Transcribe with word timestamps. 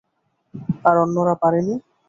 আর 0.85 0.95
অন্যরা 1.03 1.35
পারেনি? 1.41 1.75